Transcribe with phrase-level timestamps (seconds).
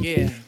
[0.00, 0.39] Yeah.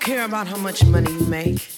[0.00, 1.68] Care about how much money you make.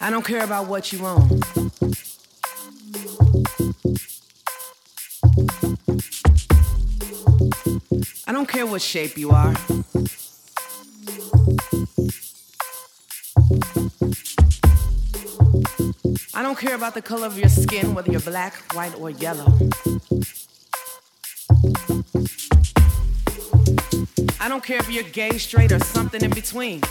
[0.00, 1.40] I don't care about what you own.
[8.26, 9.54] I don't care what shape you are.
[16.34, 19.52] I don't care about the color of your skin, whether you're black, white, or yellow.
[24.52, 26.82] Don't care if you're gay, straight, or something in between.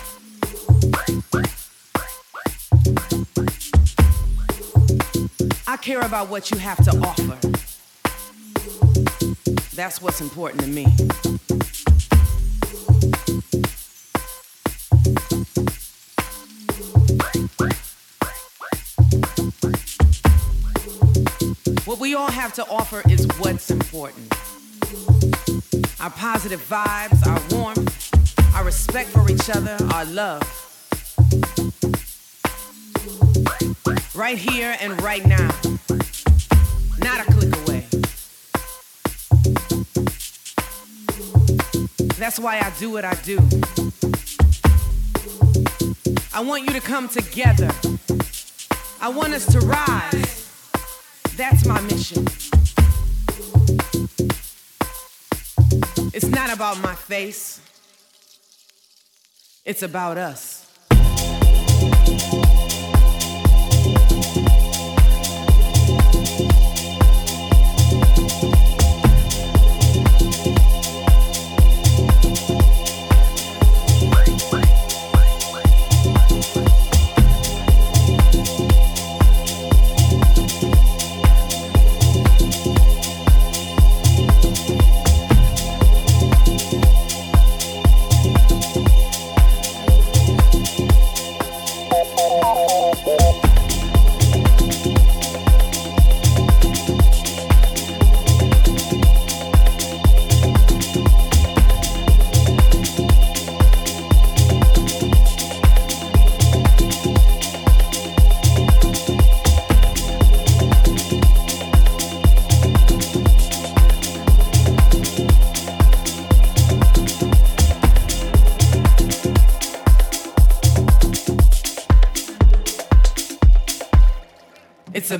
[5.68, 7.38] I care about what you have to offer.
[9.76, 10.86] That's what's important to me.
[21.86, 24.34] What we all have to offer is what's important
[26.02, 30.42] our positive vibes, our warmth, our respect for each other, our love.
[34.16, 35.52] Right here and right now.
[37.00, 37.86] Not a click away.
[42.18, 43.38] That's why I do what I do.
[46.34, 47.70] I want you to come together.
[49.00, 50.50] I want us to rise.
[51.36, 52.26] That's my mission.
[56.48, 57.62] Not about my face,
[59.64, 60.62] it's about us.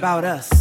[0.02, 0.61] About us.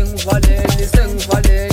[0.00, 1.69] Sing for them, sing.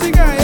[0.00, 0.39] Portugal.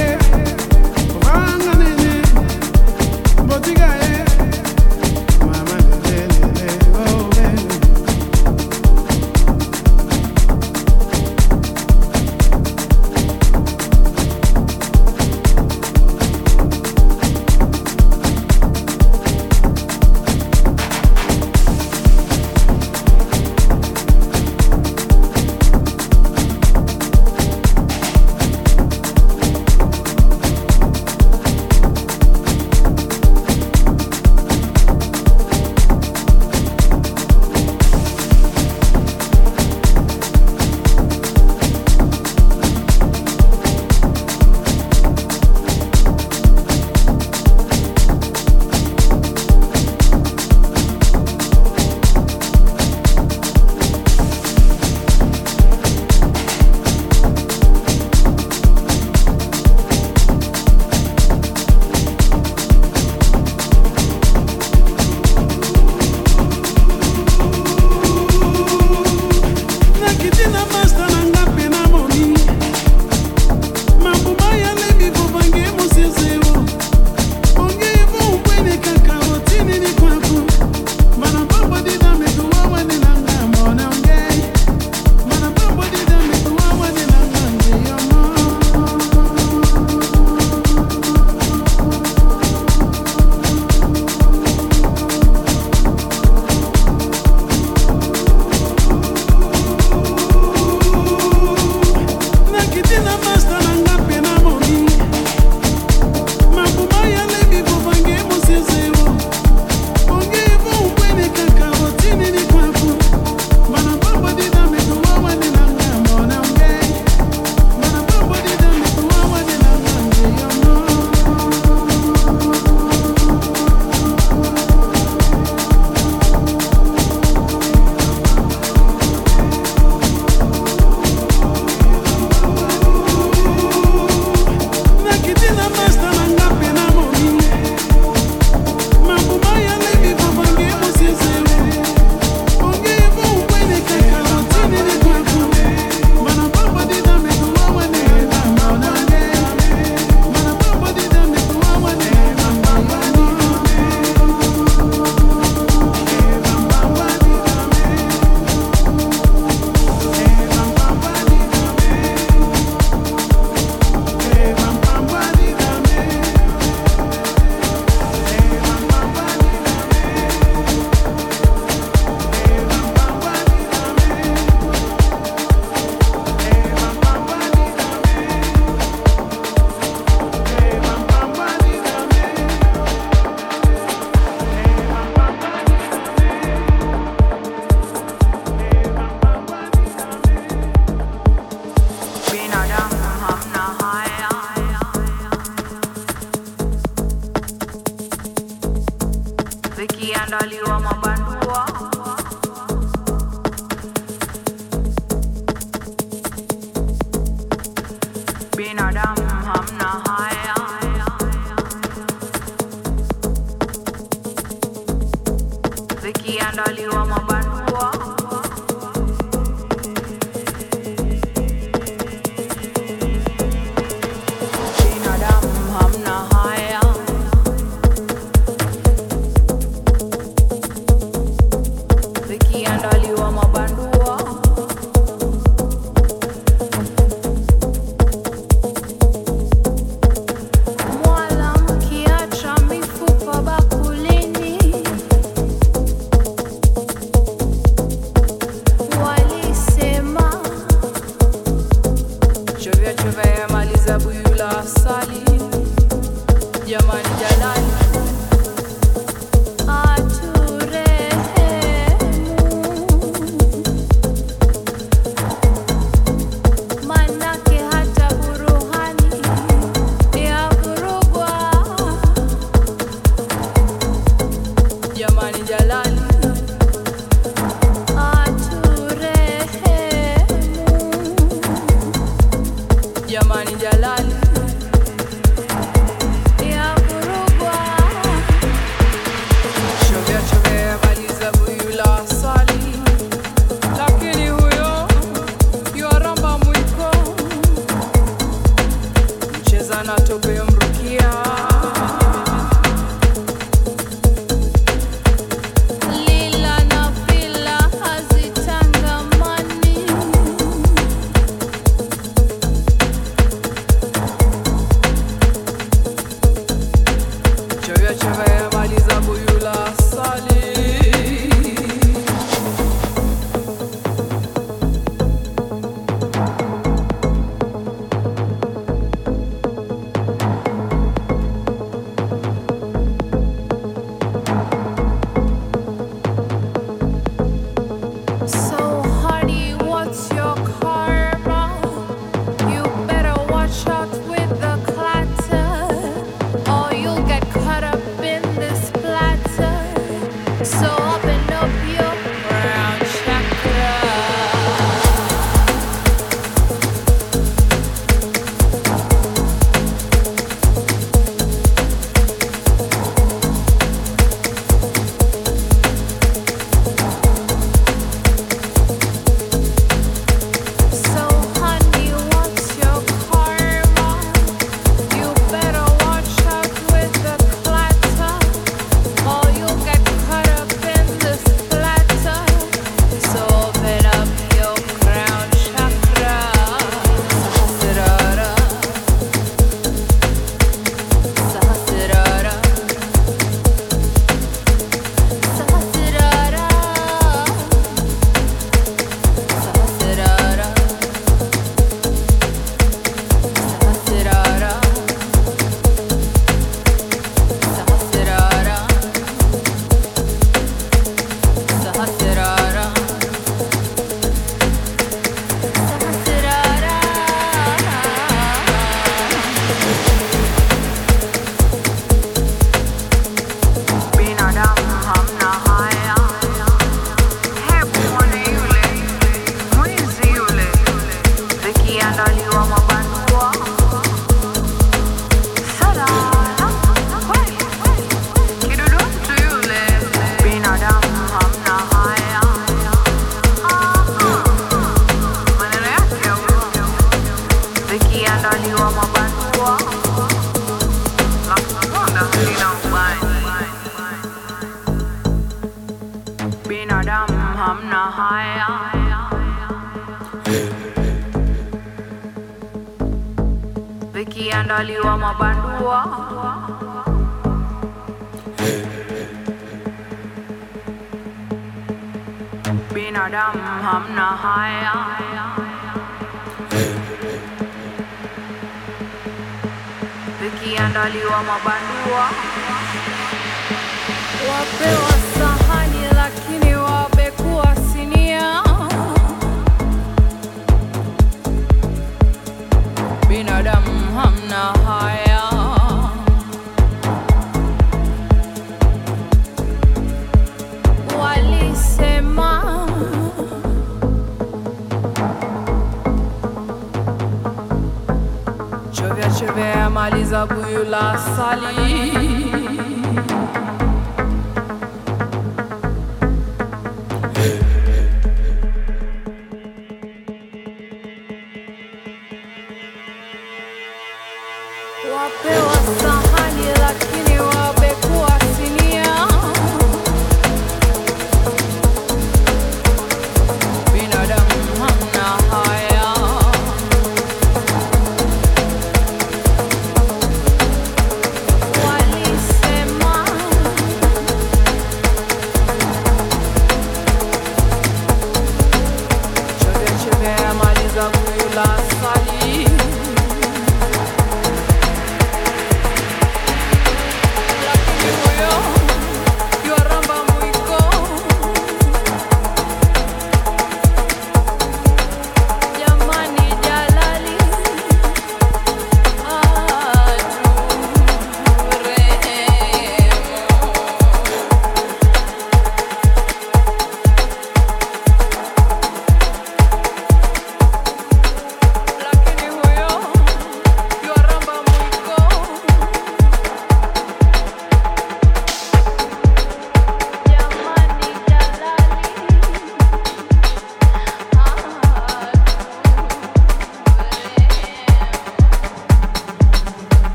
[524.97, 525.13] Wali